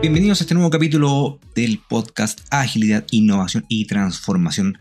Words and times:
Bienvenidos 0.00 0.40
a 0.40 0.44
este 0.44 0.54
nuevo 0.54 0.70
capítulo 0.70 1.40
del 1.56 1.80
podcast 1.80 2.42
Agilidad, 2.50 3.04
Innovación 3.10 3.64
y 3.66 3.84
Transformación 3.86 4.78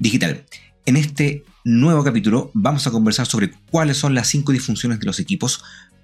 Digital. 0.00 0.44
En 0.86 0.96
este 0.96 1.44
nuevo 1.62 2.02
capítulo 2.02 2.50
vamos 2.52 2.84
a 2.84 2.90
conversar 2.90 3.26
sobre 3.26 3.52
cuáles 3.70 3.96
son 3.96 4.16
las 4.16 4.26
cinco 4.26 4.50
disfunciones 4.50 4.98
de 4.98 5.06
los 5.06 5.20
equipos 5.20 5.62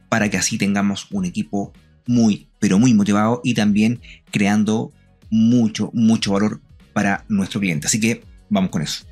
para 0.08 0.30
que 0.30 0.36
así 0.36 0.58
tengamos 0.58 1.08
un 1.10 1.24
equipo 1.24 1.72
muy, 2.06 2.46
pero 2.60 2.78
muy 2.78 2.94
motivado 2.94 3.40
y 3.42 3.54
también 3.54 4.00
creando 4.30 4.92
mucho, 5.28 5.90
mucho 5.92 6.32
valor 6.32 6.60
para 6.92 7.24
nuestro 7.28 7.58
cliente. 7.58 7.88
Así 7.88 7.98
que 7.98 8.22
vamos 8.48 8.70
con 8.70 8.82
eso. 8.82 9.04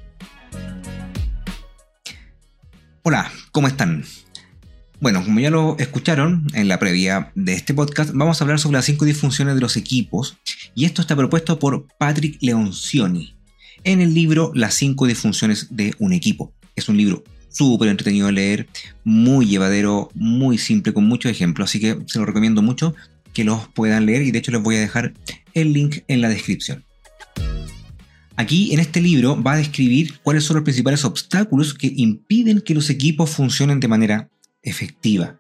Hola, 3.03 3.33
¿cómo 3.51 3.67
están? 3.67 4.05
Bueno, 5.01 5.25
como 5.25 5.41
ya 5.41 5.49
lo 5.49 5.79
escucharon 5.79 6.47
en 6.53 6.69
la 6.69 6.79
previa 6.79 7.33
de 7.35 7.55
este 7.55 7.73
podcast, 7.73 8.11
vamos 8.13 8.39
a 8.39 8.45
hablar 8.45 8.59
sobre 8.59 8.77
las 8.77 8.85
cinco 8.85 9.07
disfunciones 9.07 9.55
de 9.55 9.63
los 9.63 9.79
equipos 9.79 10.37
y 10.75 10.85
esto 10.85 11.01
está 11.01 11.17
propuesto 11.17 11.59
por 11.59 11.87
Patrick 11.97 12.37
Leoncioni 12.43 13.35
en 13.85 14.03
el 14.03 14.13
libro 14.13 14.53
Las 14.55 14.75
cinco 14.75 15.07
disfunciones 15.07 15.69
de 15.71 15.95
un 16.01 16.13
equipo. 16.13 16.53
Es 16.77 16.91
un 16.91 16.99
libro 16.99 17.25
súper 17.49 17.89
entretenido 17.89 18.27
de 18.27 18.35
leer, 18.35 18.69
muy 19.03 19.47
llevadero, 19.47 20.11
muy 20.15 20.59
simple, 20.59 20.93
con 20.93 21.07
muchos 21.07 21.33
ejemplos, 21.33 21.71
así 21.71 21.81
que 21.81 21.99
se 22.07 22.19
lo 22.19 22.27
recomiendo 22.27 22.61
mucho 22.61 22.95
que 23.33 23.45
los 23.45 23.69
puedan 23.69 24.05
leer 24.05 24.21
y 24.21 24.33
de 24.33 24.39
hecho 24.39 24.53
les 24.53 24.63
voy 24.63 24.77
a 24.77 24.81
dejar 24.81 25.15
el 25.55 25.73
link 25.73 26.01
en 26.09 26.21
la 26.21 26.29
descripción. 26.29 26.85
Aquí 28.37 28.75
en 28.75 28.81
este 28.81 29.01
libro 29.01 29.43
va 29.43 29.55
a 29.55 29.57
describir 29.57 30.19
cuáles 30.23 30.45
son 30.45 30.57
los 30.57 30.65
principales 30.65 31.07
obstáculos 31.07 31.73
que 31.73 31.91
impiden 31.97 32.61
que 32.61 32.75
los 32.75 32.91
equipos 32.91 33.31
funcionen 33.31 33.81
de 33.81 33.89
manera 33.89 34.31
efectiva. 34.63 35.39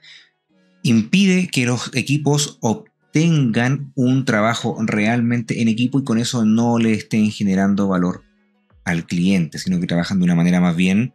Impide 0.83 1.49
que 1.49 1.67
los 1.67 1.91
equipos 1.95 2.59
obtengan 2.61 3.93
un 3.95 4.25
trabajo 4.25 4.77
realmente 4.81 5.63
en 5.63 5.69
equipo 5.69 6.01
y 6.01 6.05
con 6.05 6.19
eso 6.19 6.45
no 6.45 6.79
le 6.79 6.93
estén 6.93 7.31
generando 7.31 7.89
valor 7.89 8.25
al 8.85 9.07
cliente, 9.07 9.59
sino 9.59 9.79
que 9.81 9.87
trabajan 9.87 10.19
de 10.19 10.25
una 10.25 10.35
manera 10.35 10.61
más 10.61 10.77
bien 10.77 11.15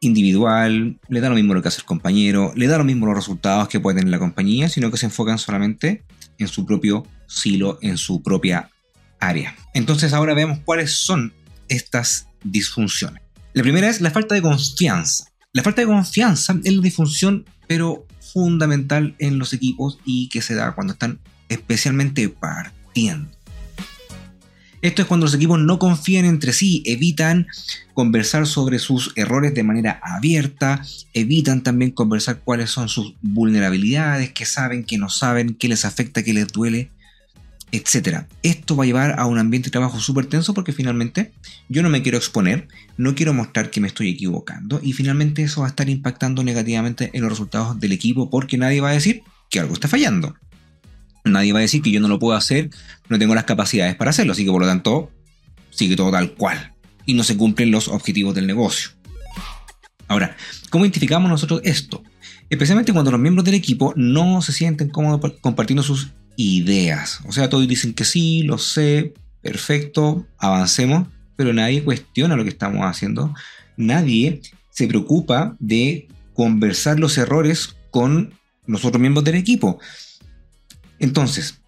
individual, 0.00 0.98
le 1.08 1.20
da 1.20 1.28
lo 1.28 1.34
mismo 1.34 1.54
lo 1.54 1.62
que 1.62 1.68
hace 1.68 1.80
el 1.80 1.86
compañero, 1.86 2.52
le 2.56 2.66
da 2.66 2.78
lo 2.78 2.84
mismo 2.84 3.06
los 3.06 3.14
resultados 3.14 3.68
que 3.68 3.80
puede 3.80 3.98
tener 3.98 4.10
la 4.10 4.18
compañía, 4.18 4.68
sino 4.68 4.90
que 4.90 4.96
se 4.96 5.06
enfocan 5.06 5.38
solamente 5.38 6.04
en 6.38 6.48
su 6.48 6.66
propio 6.66 7.06
silo, 7.26 7.78
en 7.82 7.96
su 7.96 8.22
propia 8.22 8.70
área. 9.20 9.56
Entonces 9.72 10.12
ahora 10.12 10.34
vemos 10.34 10.60
cuáles 10.64 10.96
son 10.98 11.32
estas 11.68 12.28
disfunciones. 12.42 13.22
La 13.54 13.62
primera 13.62 13.88
es 13.88 14.00
la 14.00 14.10
falta 14.10 14.34
de 14.34 14.42
confianza. 14.42 15.26
La 15.54 15.62
falta 15.62 15.82
de 15.82 15.86
confianza 15.86 16.58
es 16.64 16.72
la 16.74 16.82
disfunción, 16.82 17.44
pero 17.68 18.08
fundamental 18.32 19.14
en 19.20 19.38
los 19.38 19.52
equipos 19.52 20.00
y 20.04 20.28
que 20.28 20.42
se 20.42 20.56
da 20.56 20.74
cuando 20.74 20.94
están 20.94 21.20
especialmente 21.48 22.28
partiendo. 22.28 23.30
Esto 24.82 25.02
es 25.02 25.08
cuando 25.08 25.26
los 25.26 25.34
equipos 25.34 25.60
no 25.60 25.78
confían 25.78 26.24
entre 26.24 26.52
sí, 26.52 26.82
evitan 26.84 27.46
conversar 27.94 28.48
sobre 28.48 28.80
sus 28.80 29.12
errores 29.14 29.54
de 29.54 29.62
manera 29.62 30.00
abierta, 30.02 30.82
evitan 31.12 31.62
también 31.62 31.92
conversar 31.92 32.40
cuáles 32.40 32.70
son 32.70 32.88
sus 32.88 33.14
vulnerabilidades, 33.22 34.32
qué 34.32 34.46
saben, 34.46 34.82
qué 34.82 34.98
no 34.98 35.08
saben, 35.08 35.54
qué 35.54 35.68
les 35.68 35.84
afecta, 35.84 36.24
qué 36.24 36.34
les 36.34 36.48
duele, 36.48 36.90
etc. 37.76 38.26
Esto 38.42 38.76
va 38.76 38.84
a 38.84 38.86
llevar 38.86 39.18
a 39.18 39.26
un 39.26 39.38
ambiente 39.38 39.68
de 39.68 39.72
trabajo 39.72 39.98
súper 39.98 40.26
tenso 40.26 40.54
porque 40.54 40.72
finalmente 40.72 41.32
yo 41.68 41.82
no 41.82 41.88
me 41.88 42.02
quiero 42.02 42.18
exponer, 42.18 42.68
no 42.96 43.14
quiero 43.14 43.34
mostrar 43.34 43.70
que 43.70 43.80
me 43.80 43.88
estoy 43.88 44.10
equivocando 44.10 44.80
y 44.82 44.92
finalmente 44.92 45.42
eso 45.42 45.62
va 45.62 45.66
a 45.66 45.70
estar 45.70 45.88
impactando 45.88 46.44
negativamente 46.44 47.10
en 47.12 47.22
los 47.22 47.30
resultados 47.30 47.80
del 47.80 47.92
equipo 47.92 48.30
porque 48.30 48.58
nadie 48.58 48.80
va 48.80 48.90
a 48.90 48.94
decir 48.94 49.22
que 49.50 49.60
algo 49.60 49.74
está 49.74 49.88
fallando. 49.88 50.34
Nadie 51.24 51.52
va 51.52 51.60
a 51.60 51.62
decir 51.62 51.80
que 51.82 51.90
yo 51.90 52.00
no 52.00 52.08
lo 52.08 52.18
puedo 52.18 52.36
hacer, 52.36 52.70
no 53.08 53.18
tengo 53.18 53.34
las 53.34 53.44
capacidades 53.44 53.96
para 53.96 54.10
hacerlo, 54.10 54.32
así 54.32 54.44
que 54.44 54.50
por 54.50 54.60
lo 54.60 54.66
tanto 54.66 55.10
sigue 55.70 55.96
todo 55.96 56.10
tal 56.10 56.34
cual 56.34 56.74
y 57.06 57.14
no 57.14 57.24
se 57.24 57.36
cumplen 57.36 57.70
los 57.70 57.88
objetivos 57.88 58.34
del 58.34 58.46
negocio. 58.46 58.90
Ahora, 60.06 60.36
¿cómo 60.70 60.84
identificamos 60.84 61.30
nosotros 61.30 61.60
esto? 61.64 62.02
Especialmente 62.50 62.92
cuando 62.92 63.10
los 63.10 63.20
miembros 63.20 63.44
del 63.44 63.54
equipo 63.54 63.94
no 63.96 64.42
se 64.42 64.52
sienten 64.52 64.90
cómodos 64.90 65.32
compartiendo 65.40 65.82
sus 65.82 66.12
ideas. 66.36 67.20
O 67.26 67.32
sea, 67.32 67.48
todos 67.48 67.66
dicen 67.68 67.94
que 67.94 68.04
sí, 68.04 68.42
lo 68.42 68.58
sé, 68.58 69.14
perfecto, 69.42 70.26
avancemos, 70.38 71.08
pero 71.36 71.52
nadie 71.52 71.84
cuestiona 71.84 72.36
lo 72.36 72.44
que 72.44 72.50
estamos 72.50 72.82
haciendo. 72.82 73.34
Nadie 73.76 74.40
se 74.70 74.86
preocupa 74.86 75.56
de 75.58 76.08
conversar 76.34 76.98
los 76.98 77.16
errores 77.18 77.76
con 77.90 78.34
los 78.66 78.84
otros 78.84 79.00
miembros 79.00 79.24
del 79.24 79.36
equipo. 79.36 79.78
Entonces, 80.98 81.60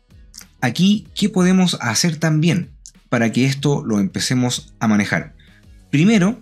aquí, 0.60 1.06
¿qué 1.14 1.28
podemos 1.28 1.76
hacer 1.80 2.16
también 2.16 2.70
para 3.08 3.30
que 3.32 3.46
esto 3.46 3.84
lo 3.84 4.00
empecemos 4.00 4.74
a 4.80 4.88
manejar? 4.88 5.34
Primero, 5.90 6.40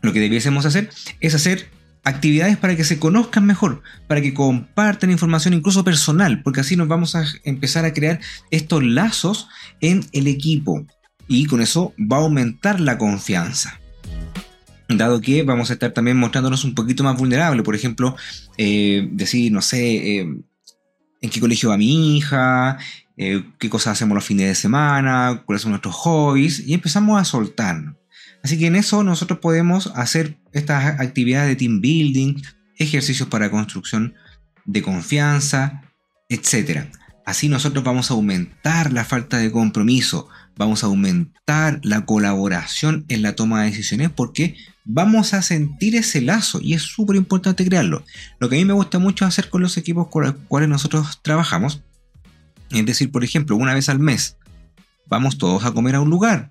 lo 0.00 0.12
que 0.12 0.20
debiésemos 0.20 0.66
hacer 0.66 0.90
es 1.20 1.34
hacer 1.34 1.68
actividades 2.04 2.56
para 2.56 2.76
que 2.76 2.84
se 2.84 2.98
conozcan 2.98 3.46
mejor, 3.46 3.82
para 4.06 4.20
que 4.20 4.34
compartan 4.34 5.10
información 5.10 5.54
incluso 5.54 5.84
personal, 5.84 6.42
porque 6.42 6.60
así 6.60 6.76
nos 6.76 6.88
vamos 6.88 7.14
a 7.14 7.24
empezar 7.44 7.84
a 7.84 7.92
crear 7.92 8.20
estos 8.50 8.82
lazos 8.82 9.48
en 9.80 10.04
el 10.12 10.26
equipo 10.26 10.86
y 11.28 11.46
con 11.46 11.60
eso 11.60 11.94
va 11.98 12.18
a 12.18 12.20
aumentar 12.20 12.80
la 12.80 12.98
confianza. 12.98 13.78
Dado 14.88 15.20
que 15.20 15.42
vamos 15.42 15.70
a 15.70 15.74
estar 15.74 15.92
también 15.92 16.18
mostrándonos 16.18 16.64
un 16.64 16.74
poquito 16.74 17.02
más 17.04 17.16
vulnerables, 17.16 17.64
por 17.64 17.74
ejemplo, 17.74 18.16
eh, 18.58 19.08
decir, 19.12 19.50
no 19.50 19.62
sé, 19.62 20.18
eh, 20.18 20.20
en 21.22 21.30
qué 21.30 21.40
colegio 21.40 21.70
va 21.70 21.78
mi 21.78 22.16
hija, 22.16 22.78
eh, 23.16 23.44
qué 23.58 23.70
cosas 23.70 23.92
hacemos 23.92 24.14
los 24.14 24.24
fines 24.24 24.48
de 24.48 24.54
semana, 24.54 25.42
cuáles 25.46 25.62
son 25.62 25.70
nuestros 25.70 25.94
hobbies, 25.94 26.60
y 26.60 26.74
empezamos 26.74 27.20
a 27.20 27.24
soltar. 27.24 27.94
Así 28.42 28.58
que 28.58 28.66
en 28.66 28.76
eso 28.76 29.04
nosotros 29.04 29.38
podemos 29.38 29.92
hacer 29.94 30.38
estas 30.52 31.00
actividades 31.00 31.48
de 31.48 31.56
team 31.56 31.80
building, 31.80 32.42
ejercicios 32.76 33.28
para 33.28 33.50
construcción 33.50 34.14
de 34.64 34.82
confianza, 34.82 35.82
etc. 36.28 36.86
Así 37.24 37.48
nosotros 37.48 37.84
vamos 37.84 38.10
a 38.10 38.14
aumentar 38.14 38.92
la 38.92 39.04
falta 39.04 39.38
de 39.38 39.52
compromiso, 39.52 40.28
vamos 40.56 40.82
a 40.82 40.86
aumentar 40.86 41.80
la 41.82 42.04
colaboración 42.04 43.04
en 43.08 43.22
la 43.22 43.36
toma 43.36 43.62
de 43.62 43.70
decisiones 43.70 44.10
porque 44.10 44.56
vamos 44.84 45.34
a 45.34 45.42
sentir 45.42 45.94
ese 45.94 46.20
lazo 46.20 46.58
y 46.60 46.74
es 46.74 46.82
súper 46.82 47.16
importante 47.16 47.64
crearlo. 47.64 48.04
Lo 48.40 48.48
que 48.48 48.56
a 48.56 48.58
mí 48.58 48.64
me 48.64 48.72
gusta 48.72 48.98
mucho 48.98 49.24
hacer 49.24 49.50
con 49.50 49.62
los 49.62 49.76
equipos 49.76 50.08
con 50.08 50.24
los 50.24 50.34
cuales 50.48 50.68
nosotros 50.68 51.20
trabajamos, 51.22 51.82
es 52.70 52.86
decir, 52.86 53.10
por 53.10 53.22
ejemplo, 53.22 53.54
una 53.56 53.74
vez 53.74 53.88
al 53.88 53.98
mes, 53.98 54.36
vamos 55.06 55.38
todos 55.38 55.64
a 55.64 55.72
comer 55.72 55.94
a 55.94 56.00
un 56.00 56.10
lugar. 56.10 56.50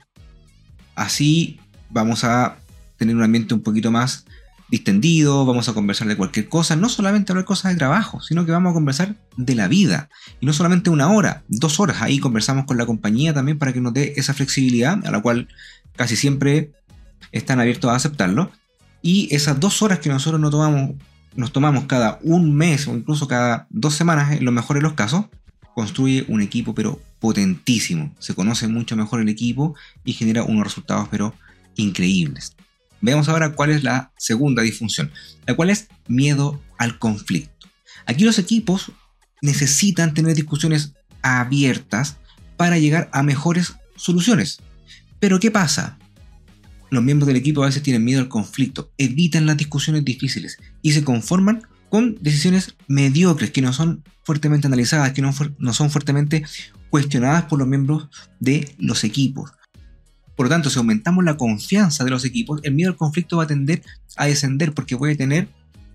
Así 0.96 1.59
vamos 1.91 2.24
a 2.24 2.57
tener 2.97 3.16
un 3.16 3.24
ambiente 3.24 3.53
un 3.53 3.62
poquito 3.62 3.91
más 3.91 4.25
distendido, 4.72 5.46
vamos 5.46 5.68
a 5.68 5.74
conversar 5.74 6.07
de 6.07 6.16
cualquier 6.16 6.47
cosa, 6.47 6.78
no 6.78 6.88
solamente 6.88 7.34
hablar 7.34 7.44
cosas 7.44 7.74
de 7.74 7.78
trabajo, 7.78 8.22
sino 8.22 8.46
que 8.46 8.53
vamos 8.53 8.72
a 8.72 8.74
conversar 8.74 9.16
de 9.35 9.53
la 9.53 9.68
vida. 9.68 10.09
Y 10.40 10.46
no 10.46 10.53
solamente 10.53 10.90
una 10.90 11.12
hora, 11.12 11.44
dos 11.50 11.79
horas, 11.81 12.02
ahí 12.02 12.19
conversamos 12.19 12.66
con 12.66 12.78
la 12.78 12.85
compañía 12.85 13.34
también 13.34 13.57
para 13.57 13.74
que 13.74 13.81
nos 13.81 13.94
dé 13.94 14.13
esa 14.16 14.34
flexibilidad, 14.34 15.06
a 15.06 15.12
la 15.12 15.22
cual 15.22 15.50
casi 15.97 16.16
siempre 16.16 16.72
están 17.34 17.59
abiertos 17.59 17.91
a 17.91 17.96
aceptarlo. 17.96 18.50
Y 19.02 19.28
esas 19.35 19.59
dos 19.59 19.81
horas 19.81 20.00
que 20.00 20.09
nosotros 20.09 20.40
nos 20.40 20.52
tomamos, 20.52 20.91
nos 21.35 21.52
tomamos 21.52 21.84
cada 21.84 22.19
un 22.23 22.56
mes 22.56 22.88
o 22.88 22.96
incluso 22.96 23.28
cada 23.28 23.68
dos 23.69 23.96
semanas, 23.96 24.31
en 24.31 24.46
lo 24.46 24.53
mejor 24.53 24.78
de 24.78 24.84
los 24.84 24.94
casos, 24.94 25.25
construye 25.75 26.23
un 26.29 26.41
equipo 26.41 26.73
pero 26.73 27.02
potentísimo. 27.19 28.16
Se 28.19 28.35
conoce 28.35 28.69
mucho 28.69 28.96
mejor 28.96 29.19
el 29.19 29.28
equipo 29.28 29.75
y 30.06 30.13
genera 30.13 30.44
unos 30.44 30.63
resultados 30.63 31.09
pero 31.12 31.34
increíbles. 31.76 32.56
Veamos 33.02 33.30
ahora 33.30 33.54
cuál 33.54 33.72
es 33.72 33.84
la 33.84 34.12
segunda 34.18 34.62
disfunción, 34.62 35.12
la 35.48 35.56
cual 35.56 35.70
es 35.70 35.88
miedo 36.08 36.62
al 36.78 37.00
conflicto. 37.00 37.68
Aquí 38.06 38.23
los 38.23 38.40
equipos 38.40 38.91
necesitan 39.41 40.14
tener 40.14 40.35
discusiones 40.35 40.94
abiertas 41.22 42.18
para 42.58 42.78
llegar 42.78 43.09
a 43.12 43.23
mejores 43.23 43.73
soluciones. 43.96 44.59
Pero 45.20 45.40
¿qué 45.40 45.52
pasa? 45.52 45.97
Los 46.90 47.03
miembros 47.03 47.28
del 47.28 47.38
equipo 47.38 47.64
a 47.64 47.68
veces 47.68 47.84
tienen 47.84 48.03
miedo 48.03 48.20
al 48.20 48.28
conflicto, 48.28 48.91
evitan 48.97 49.46
las 49.46 49.58
discusiones 49.58 50.03
difíciles 50.03 50.58
y 50.82 50.91
se 50.91 51.03
conforman 51.03 51.64
con 51.90 52.16
decisiones 52.22 52.76
mediocres 52.88 53.52
que 53.52 53.62
no 53.62 53.73
son 53.73 54.03
fuertemente 54.23 54.68
analizadas, 54.68 55.14
que 55.14 55.22
no, 55.22 55.34
no 55.58 55.73
son 55.73 55.90
fuertemente 55.90 56.44
cuestionadas 56.90 57.46
por 57.46 57.59
los 57.59 57.68
miembros 57.68 58.09
de 58.40 58.76
los 58.78 59.03
equipos. 59.03 59.52
Por 60.41 60.47
lo 60.47 60.55
tanto, 60.55 60.72
si 60.72 60.79
aumentamos 60.79 61.23
la 61.23 61.38
confianza 61.38 62.03
de 62.03 62.09
los 62.09 62.26
equipos, 62.26 62.61
el 62.64 62.73
miedo 62.73 62.90
al 62.90 62.97
conflicto 62.97 63.38
va 63.38 63.43
a 63.43 63.47
tender 63.47 63.84
a 64.17 64.26
descender 64.26 64.73
porque 64.73 64.96
voy 64.96 65.11
a 65.11 65.16
tener, 65.16 65.47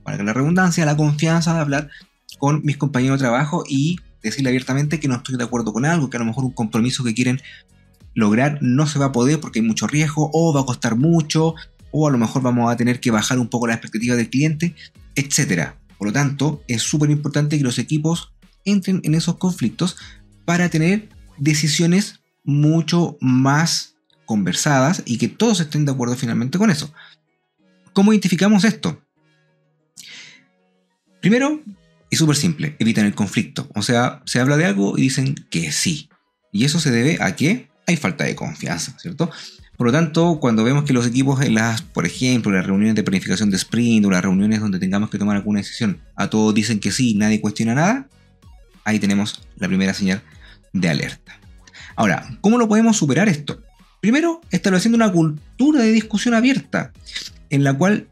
para 0.04 0.16
que 0.16 0.22
la 0.22 0.32
redundancia, 0.32 0.86
la 0.86 0.96
confianza 0.96 1.52
de 1.52 1.58
hablar 1.58 1.90
con 2.38 2.62
mis 2.62 2.76
compañeros 2.76 3.18
de 3.18 3.24
trabajo 3.24 3.64
y 3.68 3.96
decirle 4.22 4.50
abiertamente 4.50 5.00
que 5.00 5.08
no 5.08 5.16
estoy 5.16 5.36
de 5.36 5.42
acuerdo 5.42 5.72
con 5.72 5.84
algo, 5.84 6.10
que 6.10 6.16
a 6.16 6.20
lo 6.20 6.26
mejor 6.26 6.44
un 6.44 6.52
compromiso 6.52 7.02
que 7.02 7.12
quieren 7.12 7.40
lograr 8.14 8.58
no 8.60 8.86
se 8.86 9.00
va 9.00 9.06
a 9.06 9.10
poder 9.12 9.40
porque 9.40 9.58
hay 9.58 9.66
mucho 9.66 9.88
riesgo 9.88 10.30
o 10.32 10.54
va 10.54 10.60
a 10.60 10.64
costar 10.64 10.94
mucho 10.94 11.56
o 11.90 12.06
a 12.06 12.12
lo 12.12 12.18
mejor 12.18 12.40
vamos 12.40 12.70
a 12.70 12.76
tener 12.76 13.00
que 13.00 13.10
bajar 13.10 13.40
un 13.40 13.48
poco 13.48 13.66
la 13.66 13.74
expectativa 13.74 14.14
del 14.14 14.30
cliente, 14.30 14.76
etc. 15.16 15.70
Por 15.98 16.06
lo 16.06 16.12
tanto, 16.12 16.62
es 16.68 16.82
súper 16.82 17.10
importante 17.10 17.58
que 17.58 17.64
los 17.64 17.80
equipos 17.80 18.32
entren 18.64 19.00
en 19.02 19.16
esos 19.16 19.38
conflictos 19.38 19.96
para 20.44 20.68
tener 20.68 21.08
decisiones 21.36 22.20
mucho 22.44 23.18
más 23.20 23.95
conversadas 24.26 25.02
y 25.06 25.18
que 25.18 25.28
todos 25.28 25.60
estén 25.60 25.86
de 25.86 25.92
acuerdo 25.92 26.16
finalmente 26.16 26.58
con 26.58 26.70
eso. 26.70 26.92
¿Cómo 27.92 28.12
identificamos 28.12 28.64
esto? 28.64 29.02
Primero, 31.20 31.62
es 32.10 32.18
súper 32.18 32.36
simple, 32.36 32.76
evitan 32.78 33.06
el 33.06 33.14
conflicto. 33.14 33.68
O 33.74 33.82
sea, 33.82 34.22
se 34.26 34.38
habla 34.38 34.56
de 34.56 34.66
algo 34.66 34.98
y 34.98 35.02
dicen 35.02 35.34
que 35.50 35.72
sí. 35.72 36.10
Y 36.52 36.64
eso 36.64 36.78
se 36.78 36.90
debe 36.90 37.18
a 37.20 37.34
que 37.36 37.68
hay 37.86 37.96
falta 37.96 38.24
de 38.24 38.36
confianza, 38.36 38.98
¿cierto? 38.98 39.30
Por 39.76 39.86
lo 39.88 39.92
tanto, 39.92 40.38
cuando 40.40 40.64
vemos 40.64 40.84
que 40.84 40.92
los 40.92 41.06
equipos 41.06 41.40
en 41.42 41.54
las, 41.54 41.82
por 41.82 42.06
ejemplo, 42.06 42.50
las 42.50 42.66
reuniones 42.66 42.94
de 42.94 43.02
planificación 43.02 43.50
de 43.50 43.56
sprint 43.56 44.06
o 44.06 44.10
las 44.10 44.22
reuniones 44.22 44.60
donde 44.60 44.78
tengamos 44.78 45.10
que 45.10 45.18
tomar 45.18 45.36
alguna 45.36 45.60
decisión, 45.60 46.00
a 46.14 46.30
todos 46.30 46.54
dicen 46.54 46.80
que 46.80 46.92
sí, 46.92 47.14
nadie 47.14 47.40
cuestiona 47.40 47.74
nada, 47.74 48.08
ahí 48.84 48.98
tenemos 48.98 49.42
la 49.56 49.68
primera 49.68 49.92
señal 49.92 50.22
de 50.72 50.88
alerta. 50.88 51.38
Ahora, 51.94 52.26
¿cómo 52.40 52.56
lo 52.56 52.68
podemos 52.68 52.96
superar 52.96 53.28
esto? 53.28 53.62
Primero, 54.06 54.40
estableciendo 54.52 54.94
una 54.94 55.10
cultura 55.10 55.82
de 55.82 55.90
discusión 55.90 56.32
abierta, 56.34 56.92
en 57.50 57.64
la 57.64 57.74
cual 57.74 58.06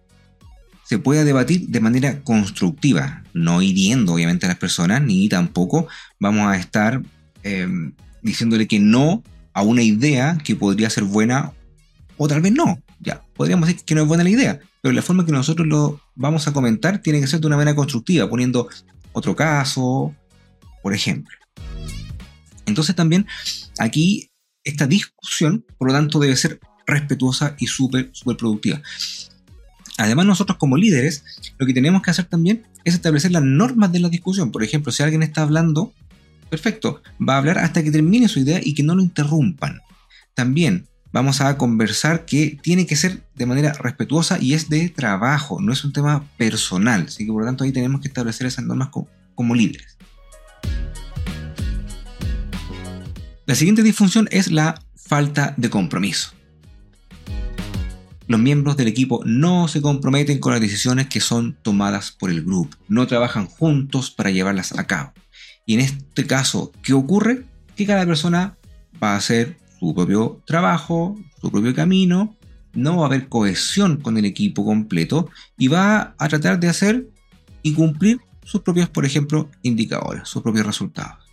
se 0.84 0.98
pueda 0.98 1.22
debatir 1.22 1.68
de 1.68 1.78
manera 1.78 2.20
constructiva, 2.24 3.22
no 3.32 3.62
hiriendo 3.62 4.14
obviamente 4.14 4.44
a 4.44 4.48
las 4.48 4.58
personas, 4.58 5.02
ni 5.02 5.28
tampoco 5.28 5.86
vamos 6.18 6.48
a 6.48 6.56
estar 6.56 7.00
eh, 7.44 7.68
diciéndole 8.22 8.66
que 8.66 8.80
no 8.80 9.22
a 9.52 9.62
una 9.62 9.82
idea 9.82 10.36
que 10.42 10.56
podría 10.56 10.90
ser 10.90 11.04
buena 11.04 11.52
o 12.16 12.26
tal 12.26 12.40
vez 12.40 12.50
no. 12.50 12.82
Ya, 12.98 13.22
podríamos 13.36 13.68
decir 13.68 13.84
que 13.84 13.94
no 13.94 14.02
es 14.02 14.08
buena 14.08 14.24
la 14.24 14.30
idea, 14.30 14.58
pero 14.82 14.92
la 14.92 15.02
forma 15.02 15.24
que 15.24 15.30
nosotros 15.30 15.68
lo 15.68 16.00
vamos 16.16 16.48
a 16.48 16.52
comentar 16.52 17.02
tiene 17.02 17.20
que 17.20 17.28
ser 17.28 17.38
de 17.38 17.46
una 17.46 17.56
manera 17.56 17.76
constructiva, 17.76 18.28
poniendo 18.28 18.68
otro 19.12 19.36
caso, 19.36 20.12
por 20.82 20.92
ejemplo. 20.92 21.38
Entonces 22.66 22.96
también 22.96 23.28
aquí 23.78 24.32
esta 24.64 24.86
discusión, 24.86 25.64
por 25.78 25.88
lo 25.88 25.94
tanto, 25.94 26.18
debe 26.18 26.36
ser 26.36 26.60
respetuosa 26.86 27.56
y 27.58 27.66
súper, 27.66 28.10
súper 28.12 28.36
productiva. 28.36 28.82
Además, 29.96 30.26
nosotros 30.26 30.58
como 30.58 30.76
líderes, 30.76 31.24
lo 31.56 31.66
que 31.66 31.72
tenemos 31.72 32.02
que 32.02 32.10
hacer 32.10 32.24
también 32.24 32.64
es 32.84 32.94
establecer 32.94 33.30
las 33.30 33.44
normas 33.44 33.92
de 33.92 34.00
la 34.00 34.08
discusión. 34.08 34.50
Por 34.50 34.64
ejemplo, 34.64 34.90
si 34.90 35.02
alguien 35.02 35.22
está 35.22 35.42
hablando 35.42 35.92
Perfecto, 36.54 37.02
va 37.20 37.34
a 37.34 37.38
hablar 37.38 37.58
hasta 37.58 37.82
que 37.82 37.90
termine 37.90 38.28
su 38.28 38.38
idea 38.38 38.60
y 38.62 38.74
que 38.74 38.84
no 38.84 38.94
lo 38.94 39.02
interrumpan. 39.02 39.80
También 40.34 40.86
vamos 41.12 41.40
a 41.40 41.58
conversar 41.58 42.26
que 42.26 42.58
tiene 42.62 42.86
que 42.86 42.94
ser 42.94 43.24
de 43.34 43.46
manera 43.46 43.72
respetuosa 43.72 44.38
y 44.40 44.54
es 44.54 44.68
de 44.68 44.88
trabajo, 44.88 45.60
no 45.60 45.72
es 45.72 45.84
un 45.84 45.92
tema 45.92 46.24
personal. 46.36 47.06
Así 47.08 47.26
que 47.26 47.32
por 47.32 47.42
lo 47.42 47.46
tanto 47.46 47.64
ahí 47.64 47.72
tenemos 47.72 48.00
que 48.00 48.06
establecer 48.06 48.46
esas 48.46 48.64
normas 48.64 48.90
como, 49.34 49.54
líderes. 49.56 49.96
La 53.46 53.54
siguiente 53.54 53.82
disfunción 53.82 54.26
es 54.30 54.50
la 54.50 54.80
falta 54.96 55.52
de 55.58 55.68
compromiso. 55.68 56.30
Los 58.26 58.40
miembros 58.40 58.78
del 58.78 58.88
equipo 58.88 59.20
no 59.26 59.68
se 59.68 59.82
comprometen 59.82 60.38
con 60.38 60.52
las 60.52 60.62
decisiones 60.62 61.08
que 61.08 61.20
son 61.20 61.54
tomadas 61.60 62.10
por 62.10 62.30
el 62.30 62.42
grupo, 62.42 62.74
no 62.88 63.06
trabajan 63.06 63.46
juntos 63.46 64.10
para 64.10 64.30
llevarlas 64.30 64.72
a 64.78 64.86
cabo. 64.86 65.12
Y 65.66 65.74
en 65.74 65.80
este 65.80 66.26
caso, 66.26 66.72
¿qué 66.82 66.94
ocurre? 66.94 67.44
Que 67.76 67.84
cada 67.84 68.06
persona 68.06 68.56
va 69.02 69.12
a 69.12 69.16
hacer 69.16 69.58
su 69.78 69.94
propio 69.94 70.40
trabajo, 70.46 71.14
su 71.38 71.50
propio 71.50 71.74
camino, 71.74 72.34
no 72.72 72.96
va 72.96 73.02
a 73.02 73.06
haber 73.08 73.28
cohesión 73.28 73.98
con 73.98 74.16
el 74.16 74.24
equipo 74.24 74.64
completo 74.64 75.28
y 75.58 75.68
va 75.68 76.14
a 76.16 76.28
tratar 76.28 76.58
de 76.58 76.68
hacer 76.68 77.08
y 77.62 77.74
cumplir 77.74 78.20
sus 78.42 78.62
propios, 78.62 78.88
por 78.88 79.04
ejemplo, 79.04 79.50
indicadores, 79.62 80.26
sus 80.26 80.42
propios 80.42 80.64
resultados. 80.64 81.23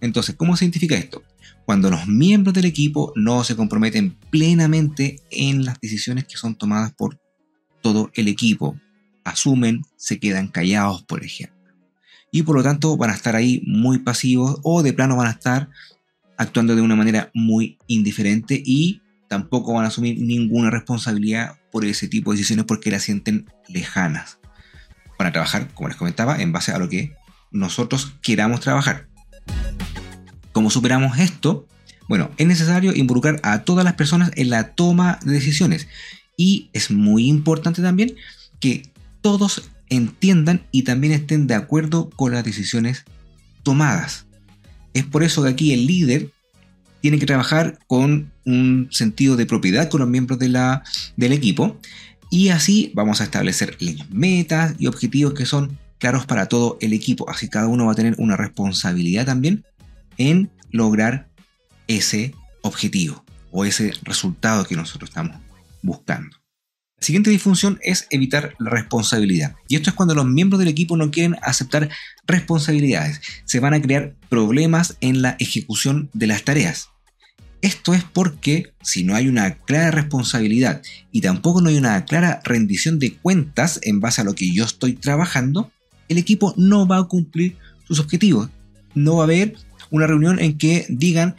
Entonces, 0.00 0.36
¿cómo 0.36 0.56
se 0.56 0.64
identifica 0.64 0.96
esto? 0.96 1.22
Cuando 1.64 1.90
los 1.90 2.06
miembros 2.06 2.54
del 2.54 2.64
equipo 2.64 3.12
no 3.16 3.44
se 3.44 3.56
comprometen 3.56 4.16
plenamente 4.30 5.20
en 5.30 5.64
las 5.64 5.80
decisiones 5.80 6.24
que 6.24 6.36
son 6.36 6.56
tomadas 6.56 6.92
por 6.92 7.20
todo 7.82 8.10
el 8.14 8.28
equipo, 8.28 8.78
asumen, 9.24 9.82
se 9.96 10.18
quedan 10.18 10.48
callados, 10.48 11.02
por 11.02 11.24
ejemplo 11.24 11.58
y 12.30 12.42
por 12.42 12.56
lo 12.56 12.62
tanto 12.62 12.96
van 12.96 13.10
a 13.10 13.14
estar 13.14 13.36
ahí 13.36 13.62
muy 13.66 13.98
pasivos 13.98 14.60
o 14.62 14.82
de 14.82 14.92
plano 14.92 15.16
van 15.16 15.28
a 15.28 15.32
estar 15.32 15.68
actuando 16.36 16.76
de 16.76 16.82
una 16.82 16.96
manera 16.96 17.30
muy 17.34 17.78
indiferente 17.86 18.60
y 18.64 19.02
tampoco 19.28 19.74
van 19.74 19.84
a 19.84 19.88
asumir 19.88 20.20
ninguna 20.20 20.70
responsabilidad 20.70 21.56
por 21.70 21.84
ese 21.84 22.08
tipo 22.08 22.30
de 22.30 22.38
decisiones 22.38 22.64
porque 22.66 22.90
las 22.90 23.02
sienten 23.02 23.46
lejanas. 23.68 24.38
Van 25.18 25.28
a 25.28 25.32
trabajar, 25.32 25.68
como 25.74 25.88
les 25.88 25.96
comentaba, 25.96 26.40
en 26.40 26.52
base 26.52 26.72
a 26.72 26.78
lo 26.78 26.88
que 26.88 27.14
nosotros 27.50 28.14
queramos 28.22 28.60
trabajar. 28.60 29.08
¿Cómo 30.58 30.70
superamos 30.70 31.20
esto? 31.20 31.68
Bueno, 32.08 32.32
es 32.36 32.44
necesario 32.44 32.92
involucrar 32.92 33.38
a 33.44 33.62
todas 33.62 33.84
las 33.84 33.94
personas 33.94 34.32
en 34.34 34.50
la 34.50 34.72
toma 34.74 35.20
de 35.24 35.34
decisiones 35.34 35.86
y 36.36 36.68
es 36.72 36.90
muy 36.90 37.28
importante 37.28 37.80
también 37.80 38.16
que 38.58 38.82
todos 39.20 39.70
entiendan 39.88 40.66
y 40.72 40.82
también 40.82 41.12
estén 41.12 41.46
de 41.46 41.54
acuerdo 41.54 42.10
con 42.10 42.32
las 42.32 42.42
decisiones 42.42 43.04
tomadas. 43.62 44.26
Es 44.94 45.04
por 45.04 45.22
eso 45.22 45.44
que 45.44 45.50
aquí 45.50 45.72
el 45.72 45.86
líder 45.86 46.28
tiene 47.02 47.20
que 47.20 47.26
trabajar 47.26 47.78
con 47.86 48.32
un 48.44 48.88
sentido 48.90 49.36
de 49.36 49.46
propiedad 49.46 49.88
con 49.88 50.00
los 50.00 50.08
miembros 50.08 50.40
de 50.40 50.48
la, 50.48 50.82
del 51.16 51.32
equipo 51.32 51.78
y 52.32 52.48
así 52.48 52.90
vamos 52.96 53.20
a 53.20 53.24
establecer 53.24 53.78
metas 54.10 54.74
y 54.76 54.88
objetivos 54.88 55.34
que 55.34 55.46
son 55.46 55.78
claros 55.98 56.26
para 56.26 56.46
todo 56.46 56.78
el 56.80 56.94
equipo. 56.94 57.30
Así 57.30 57.48
cada 57.48 57.68
uno 57.68 57.86
va 57.86 57.92
a 57.92 57.94
tener 57.94 58.16
una 58.18 58.36
responsabilidad 58.36 59.24
también 59.24 59.64
en 60.18 60.50
lograr 60.70 61.28
ese 61.86 62.34
objetivo 62.62 63.24
o 63.50 63.64
ese 63.64 63.92
resultado 64.02 64.64
que 64.64 64.76
nosotros 64.76 65.10
estamos 65.10 65.36
buscando. 65.82 66.36
La 66.98 67.04
siguiente 67.06 67.30
disfunción 67.30 67.78
es 67.82 68.08
evitar 68.10 68.54
la 68.58 68.70
responsabilidad. 68.70 69.54
Y 69.68 69.76
esto 69.76 69.90
es 69.90 69.96
cuando 69.96 70.16
los 70.16 70.26
miembros 70.26 70.58
del 70.58 70.68
equipo 70.68 70.96
no 70.96 71.12
quieren 71.12 71.36
aceptar 71.42 71.88
responsabilidades. 72.26 73.20
Se 73.44 73.60
van 73.60 73.72
a 73.72 73.80
crear 73.80 74.16
problemas 74.28 74.96
en 75.00 75.22
la 75.22 75.36
ejecución 75.38 76.10
de 76.12 76.26
las 76.26 76.42
tareas. 76.42 76.88
Esto 77.62 77.94
es 77.94 78.04
porque 78.04 78.72
si 78.82 79.04
no 79.04 79.14
hay 79.14 79.28
una 79.28 79.54
clara 79.54 79.90
responsabilidad 79.92 80.82
y 81.12 81.20
tampoco 81.20 81.60
no 81.60 81.68
hay 81.68 81.76
una 81.76 82.04
clara 82.04 82.40
rendición 82.44 82.98
de 82.98 83.14
cuentas 83.14 83.78
en 83.82 84.00
base 84.00 84.20
a 84.20 84.24
lo 84.24 84.34
que 84.34 84.52
yo 84.52 84.64
estoy 84.64 84.94
trabajando, 84.94 85.70
el 86.08 86.18
equipo 86.18 86.52
no 86.56 86.86
va 86.86 86.98
a 86.98 87.04
cumplir 87.04 87.56
sus 87.86 88.00
objetivos. 88.00 88.50
No 88.94 89.16
va 89.16 89.22
a 89.22 89.24
haber 89.24 89.56
una 89.90 90.06
reunión 90.06 90.38
en 90.38 90.58
que 90.58 90.86
digan 90.88 91.36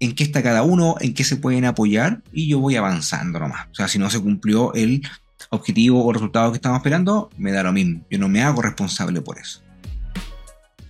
en 0.00 0.14
qué 0.14 0.24
está 0.24 0.42
cada 0.42 0.62
uno, 0.62 0.96
en 1.00 1.14
qué 1.14 1.22
se 1.22 1.36
pueden 1.36 1.64
apoyar 1.64 2.22
y 2.32 2.48
yo 2.48 2.58
voy 2.58 2.76
avanzando 2.76 3.38
nomás. 3.38 3.68
O 3.70 3.74
sea, 3.74 3.86
si 3.86 3.98
no 3.98 4.10
se 4.10 4.20
cumplió 4.20 4.74
el 4.74 5.02
objetivo 5.50 6.04
o 6.04 6.12
resultado 6.12 6.50
que 6.50 6.56
estamos 6.56 6.78
esperando, 6.78 7.30
me 7.36 7.52
da 7.52 7.62
lo 7.62 7.72
mismo. 7.72 8.00
Yo 8.10 8.18
no 8.18 8.28
me 8.28 8.42
hago 8.42 8.62
responsable 8.62 9.20
por 9.20 9.38
eso. 9.38 9.62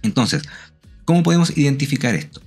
Entonces, 0.03 0.43
¿cómo 1.05 1.23
podemos 1.23 1.57
identificar 1.57 2.15
esto? 2.15 2.41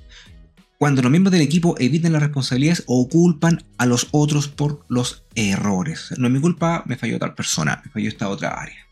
Cuando 0.78 1.02
los 1.02 1.12
miembros 1.12 1.32
del 1.32 1.42
equipo 1.42 1.76
eviten 1.80 2.14
las 2.14 2.22
responsabilidades 2.22 2.84
o 2.88 3.08
culpan 3.08 3.64
a 3.78 3.86
los 3.86 4.08
otros 4.12 4.48
por 4.48 4.86
los 4.90 5.24
errores. 5.36 6.14
No 6.18 6.28
es 6.28 6.34
mi 6.34 6.42
culpa, 6.42 6.84
me 6.86 6.98
falló 6.98 7.18
tal 7.18 7.34
persona, 7.34 7.82
me 7.86 7.92
falló 7.92 8.10
esta 8.10 8.28
otra 8.28 8.50
área. 8.50 8.86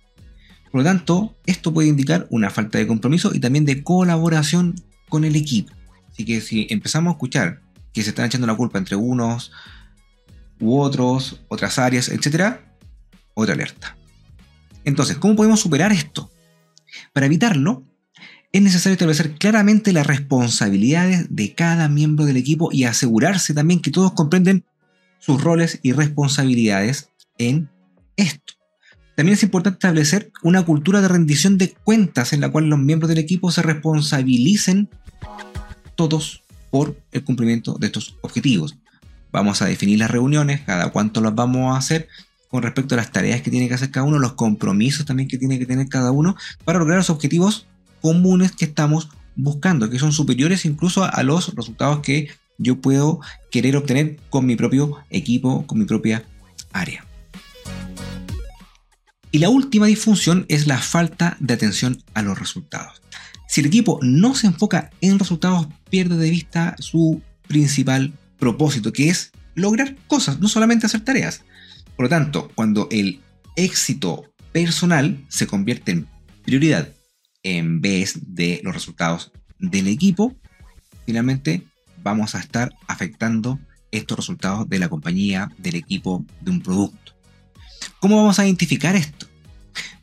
Por 0.72 0.82
lo 0.82 0.86
tanto, 0.86 1.36
esto 1.46 1.74
puede 1.74 1.90
indicar 1.90 2.26
una 2.30 2.50
falta 2.50 2.78
de 2.78 2.88
compromiso 2.88 3.32
y 3.34 3.40
también 3.40 3.66
de 3.66 3.84
colaboración 3.84 4.76
con 5.14 5.26
el 5.26 5.36
equipo. 5.36 5.72
Así 6.10 6.26
que 6.26 6.42
si 6.42 6.66
empezamos 6.72 7.12
a 7.12 7.14
escuchar 7.14 7.62
que 7.94 8.02
se 8.02 8.10
están 8.10 8.26
echando 8.26 8.48
la 8.48 8.56
culpa 8.56 8.80
entre 8.80 8.96
unos 8.96 9.52
u 10.60 10.80
otros, 10.80 11.40
otras 11.50 11.78
áreas, 11.78 12.10
etc., 12.10 12.56
otra 13.36 13.54
alerta. 13.54 13.96
Entonces, 14.84 15.18
¿cómo 15.18 15.36
podemos 15.36 15.60
superar 15.60 15.92
esto? 15.92 16.32
Para 17.14 17.28
evitarlo, 17.28 17.84
es 18.52 18.64
necesario 18.64 18.94
establecer 18.94 19.36
claramente 19.36 19.94
las 19.94 20.08
responsabilidades 20.08 21.28
de 21.30 21.54
cada 21.54 21.90
miembro 21.90 22.26
del 22.26 22.38
equipo 22.38 22.70
y 22.72 22.86
asegurarse 22.86 23.54
también 23.54 23.82
que 23.82 23.92
todos 23.92 24.14
comprenden 24.14 24.66
sus 25.20 25.44
roles 25.44 25.80
y 25.84 25.92
responsabilidades 25.92 27.12
en 27.38 27.70
esto. 28.18 28.54
También 29.16 29.36
es 29.36 29.44
importante 29.44 29.78
establecer 29.78 30.32
una 30.42 30.66
cultura 30.66 31.02
de 31.02 31.08
rendición 31.08 31.58
de 31.58 31.76
cuentas 31.84 32.34
en 32.34 32.42
la 32.42 32.50
cual 32.50 32.66
los 32.66 32.80
miembros 32.80 33.10
del 33.10 33.20
equipo 33.20 33.52
se 33.52 33.62
responsabilicen 33.62 34.90
todos 35.96 36.44
por 36.72 36.98
el 37.12 37.24
cumplimiento 37.24 37.76
de 37.80 37.88
estos 37.88 38.18
objetivos. 38.22 38.76
Vamos 39.32 39.62
a 39.62 39.66
definir 39.66 40.00
las 40.00 40.10
reuniones, 40.10 40.62
cada 40.62 40.92
cuánto 40.92 41.22
las 41.22 41.36
vamos 41.36 41.76
a 41.76 41.78
hacer 41.78 42.08
con 42.50 42.64
respecto 42.64 42.96
a 42.96 42.98
las 42.98 43.12
tareas 43.12 43.42
que 43.42 43.52
tiene 43.52 43.68
que 43.68 43.74
hacer 43.74 43.92
cada 43.92 44.06
uno, 44.06 44.20
los 44.20 44.34
compromisos 44.34 45.06
también 45.06 45.28
que 45.28 45.38
tiene 45.38 45.58
que 45.58 45.66
tener 45.66 45.88
cada 45.90 46.12
uno 46.12 46.36
para 46.66 46.80
lograr 46.80 46.98
los 46.98 47.10
objetivos 47.10 47.68
comunes 48.02 48.52
que 48.52 48.66
estamos 48.66 49.10
buscando, 49.36 49.90
que 49.90 50.00
son 50.00 50.12
superiores 50.12 50.66
incluso 50.66 51.04
a 51.04 51.24
los 51.24 51.56
resultados 51.56 52.00
que 52.00 52.30
yo 52.58 52.80
puedo 52.80 53.20
querer 53.52 53.76
obtener 53.76 54.18
con 54.30 54.46
mi 54.46 54.56
propio 54.56 54.98
equipo, 55.10 55.66
con 55.66 55.80
mi 55.80 55.86
propia 55.86 56.24
área. 56.72 57.06
Y 59.34 59.40
la 59.40 59.50
última 59.50 59.88
disfunción 59.88 60.46
es 60.48 60.68
la 60.68 60.78
falta 60.78 61.38
de 61.40 61.56
atención 61.56 62.04
a 62.14 62.22
los 62.22 62.38
resultados. 62.38 63.02
Si 63.48 63.62
el 63.62 63.66
equipo 63.66 63.98
no 64.04 64.36
se 64.36 64.46
enfoca 64.46 64.92
en 65.02 65.18
resultados, 65.18 65.70
pierde 65.90 66.18
de 66.18 66.30
vista 66.30 66.76
su 66.78 67.20
principal 67.48 68.14
propósito, 68.38 68.94
que 68.94 69.10
es 69.10 69.32
lograr 69.56 69.96
cosas, 70.06 70.40
no 70.40 70.48
solamente 70.48 70.86
hacer 70.86 71.02
tareas. 71.02 71.42
Por 71.96 72.06
lo 72.06 72.10
tanto, 72.10 72.52
cuando 72.54 72.88
el 72.92 73.22
éxito 73.56 74.24
personal 74.52 75.26
se 75.30 75.48
convierte 75.48 75.94
en 75.94 76.08
prioridad 76.44 76.90
en 77.42 77.82
vez 77.82 78.20
de 78.28 78.62
los 78.64 78.76
resultados 78.76 79.32
del 79.58 79.88
equipo, 79.88 80.36
finalmente 81.08 81.64
vamos 82.04 82.36
a 82.36 82.40
estar 82.40 82.72
afectando 82.88 83.60
estos 83.90 84.16
resultados 84.16 84.70
de 84.70 84.78
la 84.78 84.90
compañía, 84.90 85.50
del 85.58 85.74
equipo, 85.74 86.24
de 86.40 86.52
un 86.52 86.62
producto. 86.62 87.13
¿Cómo 88.04 88.18
vamos 88.18 88.38
a 88.38 88.44
identificar 88.44 88.98
esto? 88.98 89.28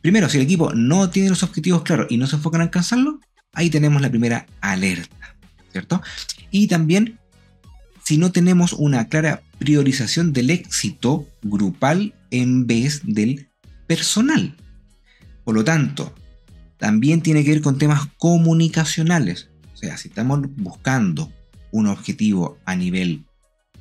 Primero, 0.01 0.27
si 0.27 0.37
el 0.37 0.43
equipo 0.45 0.73
no 0.73 1.11
tiene 1.11 1.29
los 1.29 1.43
objetivos 1.43 1.83
claros 1.83 2.07
y 2.09 2.17
no 2.17 2.25
se 2.25 2.35
enfoca 2.35 2.57
en 2.57 2.63
alcanzarlos, 2.63 3.17
ahí 3.53 3.69
tenemos 3.69 4.01
la 4.01 4.09
primera 4.09 4.47
alerta, 4.59 5.35
¿cierto? 5.71 6.01
Y 6.49 6.65
también, 6.65 7.19
si 8.03 8.17
no 8.17 8.31
tenemos 8.31 8.73
una 8.73 9.07
clara 9.07 9.43
priorización 9.59 10.33
del 10.33 10.49
éxito 10.49 11.27
grupal 11.43 12.15
en 12.31 12.65
vez 12.65 13.01
del 13.03 13.49
personal. 13.85 14.55
Por 15.43 15.53
lo 15.53 15.63
tanto, 15.63 16.15
también 16.79 17.21
tiene 17.21 17.43
que 17.43 17.51
ver 17.51 17.61
con 17.61 17.77
temas 17.77 18.07
comunicacionales. 18.17 19.49
O 19.75 19.77
sea, 19.77 19.95
si 19.97 20.07
estamos 20.07 20.41
buscando 20.55 21.31
un 21.69 21.85
objetivo 21.85 22.57
a 22.65 22.75
nivel 22.75 23.25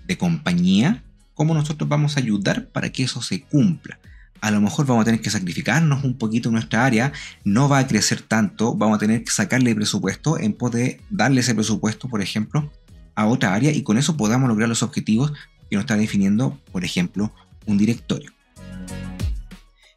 de 0.06 0.18
compañía, 0.18 1.04
¿cómo 1.32 1.54
nosotros 1.54 1.88
vamos 1.88 2.18
a 2.18 2.20
ayudar 2.20 2.68
para 2.68 2.92
que 2.92 3.04
eso 3.04 3.22
se 3.22 3.40
cumpla? 3.40 3.98
A 4.40 4.50
lo 4.50 4.60
mejor 4.60 4.86
vamos 4.86 5.02
a 5.02 5.04
tener 5.04 5.20
que 5.20 5.30
sacrificarnos 5.30 6.04
un 6.04 6.16
poquito 6.16 6.48
en 6.48 6.54
nuestra 6.54 6.84
área, 6.84 7.12
no 7.44 7.68
va 7.68 7.78
a 7.78 7.86
crecer 7.86 8.22
tanto, 8.22 8.74
vamos 8.74 8.96
a 8.96 9.00
tener 9.00 9.24
que 9.24 9.30
sacarle 9.30 9.74
presupuesto 9.74 10.38
en 10.38 10.54
poder 10.54 11.00
darle 11.10 11.40
ese 11.40 11.54
presupuesto, 11.54 12.08
por 12.08 12.22
ejemplo, 12.22 12.72
a 13.14 13.26
otra 13.26 13.54
área 13.54 13.72
y 13.72 13.82
con 13.82 13.98
eso 13.98 14.16
podamos 14.16 14.48
lograr 14.48 14.68
los 14.68 14.82
objetivos 14.82 15.32
que 15.68 15.76
nos 15.76 15.82
está 15.82 15.96
definiendo, 15.96 16.58
por 16.72 16.84
ejemplo, 16.84 17.32
un 17.66 17.78
directorio. 17.78 18.32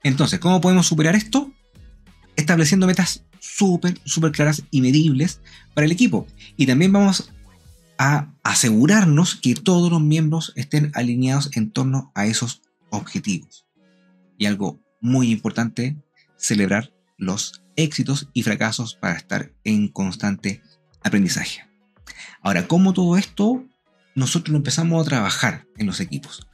Entonces, 0.04 0.40
¿cómo 0.40 0.60
podemos 0.60 0.86
superar 0.86 1.16
esto? 1.16 1.52
estableciendo 2.36 2.88
metas 2.88 3.24
súper, 3.40 4.00
súper 4.06 4.32
claras 4.32 4.64
y 4.72 4.82
medibles 4.82 5.40
para 5.74 5.86
el 5.86 5.92
equipo. 5.92 6.28
Y 6.58 6.66
también 6.66 6.92
vamos 6.92 7.32
a 7.98 8.34
asegurarnos 8.44 9.36
que 9.36 9.56
todos 9.56 9.92
los 9.92 10.02
miembros 10.02 10.54
estén 10.56 10.92
alineados 10.94 11.50
en 11.56 11.72
torno 11.72 12.12
a 12.16 12.26
esos 12.26 12.62
objetivos. 12.90 13.66
Y 14.38 14.46
algo 14.46 14.80
muy 15.02 15.32
importante, 15.32 15.98
celebrar 16.38 16.94
los 17.18 17.64
éxitos 17.76 18.30
y 18.34 18.44
fracasos 18.44 18.96
para 18.96 19.16
estar 19.16 19.52
en 19.64 19.88
constante 19.88 20.62
aprendizaje. 21.04 21.66
Ahora, 22.42 22.68
¿cómo 22.68 22.94
todo 22.94 23.18
esto 23.18 23.66
nosotros 24.16 24.52
lo 24.52 24.58
empezamos 24.58 25.02
a 25.02 25.10
trabajar 25.10 25.66
en 25.78 25.88
los 25.88 26.00
equipos? 26.00 26.48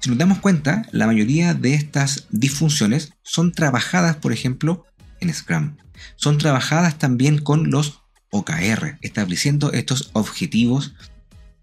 Si 0.00 0.10
nos 0.10 0.18
damos 0.18 0.38
cuenta, 0.38 0.86
la 0.92 1.06
mayoría 1.06 1.54
de 1.54 1.74
estas 1.74 2.26
disfunciones 2.30 3.12
son 3.22 3.52
trabajadas, 3.52 4.16
por 4.16 4.32
ejemplo, 4.32 4.84
en 5.20 5.32
Scrum. 5.32 5.76
Son 6.16 6.38
trabajadas 6.38 6.98
también 6.98 7.38
con 7.38 7.70
los 7.70 8.02
OKR, 8.30 8.98
estableciendo 9.00 9.72
estos 9.72 10.10
objetivos 10.12 10.94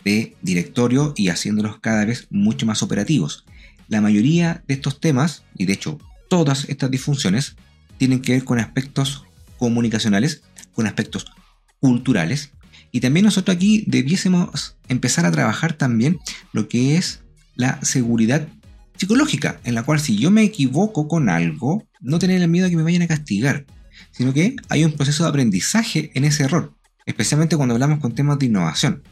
de 0.03 0.35
directorio 0.41 1.13
y 1.15 1.29
haciéndolos 1.29 1.79
cada 1.79 2.05
vez 2.05 2.27
mucho 2.29 2.65
más 2.65 2.83
operativos. 2.83 3.45
La 3.87 4.01
mayoría 4.01 4.63
de 4.67 4.73
estos 4.73 4.99
temas, 4.99 5.43
y 5.57 5.65
de 5.65 5.73
hecho 5.73 5.99
todas 6.29 6.65
estas 6.69 6.91
disfunciones, 6.91 7.55
tienen 7.97 8.21
que 8.21 8.33
ver 8.33 8.43
con 8.43 8.59
aspectos 8.59 9.25
comunicacionales, 9.57 10.43
con 10.73 10.87
aspectos 10.87 11.25
culturales, 11.79 12.51
y 12.91 12.99
también 12.99 13.25
nosotros 13.25 13.55
aquí 13.55 13.83
debiésemos 13.87 14.77
empezar 14.87 15.25
a 15.25 15.31
trabajar 15.31 15.73
también 15.73 16.19
lo 16.51 16.67
que 16.67 16.95
es 16.95 17.21
la 17.55 17.79
seguridad 17.83 18.47
psicológica, 18.97 19.59
en 19.63 19.75
la 19.75 19.83
cual 19.83 19.99
si 19.99 20.17
yo 20.17 20.31
me 20.31 20.43
equivoco 20.43 21.07
con 21.07 21.27
algo, 21.29 21.87
no 22.01 22.19
tener 22.19 22.41
el 22.41 22.47
miedo 22.49 22.67
a 22.67 22.69
que 22.69 22.77
me 22.77 22.83
vayan 22.83 23.01
a 23.01 23.07
castigar, 23.07 23.65
sino 24.11 24.33
que 24.33 24.55
hay 24.69 24.85
un 24.85 24.93
proceso 24.93 25.23
de 25.23 25.29
aprendizaje 25.29 26.11
en 26.13 26.23
ese 26.23 26.43
error, 26.43 26.73
especialmente 27.05 27.57
cuando 27.57 27.73
hablamos 27.73 27.99
con 27.99 28.13
temas 28.13 28.37
de 28.39 28.45
innovación. 28.45 29.03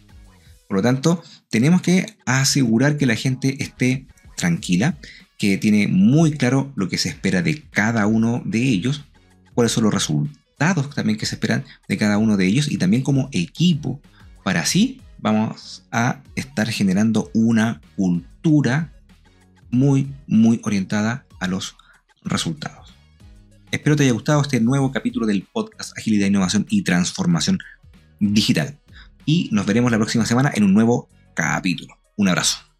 Por 0.67 0.77
lo 0.77 0.83
tanto, 0.83 1.23
tenemos 1.49 1.81
que 1.81 2.05
asegurar 2.25 2.97
que 2.97 3.05
la 3.05 3.15
gente 3.15 3.63
esté 3.63 4.07
tranquila, 4.35 4.97
que 5.37 5.57
tiene 5.57 5.87
muy 5.87 6.33
claro 6.33 6.71
lo 6.75 6.89
que 6.89 6.97
se 6.97 7.09
espera 7.09 7.41
de 7.41 7.63
cada 7.71 8.05
uno 8.07 8.41
de 8.45 8.59
ellos, 8.59 9.05
cuáles 9.53 9.71
son 9.71 9.85
los 9.85 9.93
resultados 9.93 10.41
también 10.95 11.17
que 11.17 11.25
se 11.25 11.35
esperan 11.35 11.63
de 11.87 11.97
cada 11.97 12.17
uno 12.17 12.37
de 12.37 12.45
ellos 12.45 12.69
y 12.69 12.77
también 12.77 13.01
como 13.01 13.29
equipo. 13.31 13.99
Para 14.43 14.61
así 14.61 15.01
vamos 15.17 15.83
a 15.91 16.21
estar 16.35 16.69
generando 16.69 17.31
una 17.33 17.81
cultura 17.95 18.93
muy, 19.71 20.13
muy 20.27 20.59
orientada 20.63 21.25
a 21.39 21.47
los 21.47 21.75
resultados. 22.23 22.93
Espero 23.71 23.95
te 23.95 24.03
haya 24.03 24.11
gustado 24.11 24.41
este 24.41 24.59
nuevo 24.59 24.91
capítulo 24.91 25.25
del 25.25 25.47
podcast 25.51 25.97
Agilidad, 25.97 26.27
Innovación 26.27 26.65
y 26.69 26.83
Transformación 26.83 27.57
Digital. 28.19 28.77
Y 29.25 29.49
nos 29.51 29.65
veremos 29.65 29.91
la 29.91 29.97
próxima 29.97 30.25
semana 30.25 30.51
en 30.53 30.63
un 30.63 30.73
nuevo 30.73 31.09
capítulo. 31.33 31.97
Un 32.17 32.27
abrazo. 32.27 32.70